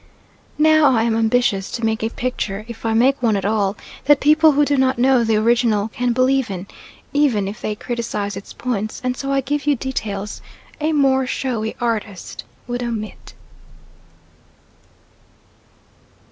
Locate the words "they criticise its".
7.61-8.51